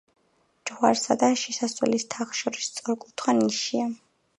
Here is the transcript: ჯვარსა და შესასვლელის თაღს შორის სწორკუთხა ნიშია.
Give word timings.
ჯვარსა 0.69 1.17
და 1.25 1.29
შესასვლელის 1.43 2.09
თაღს 2.17 2.43
შორის 2.43 2.75
სწორკუთხა 2.75 3.41
ნიშია. 3.45 3.91